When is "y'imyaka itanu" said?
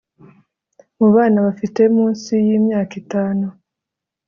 2.47-3.45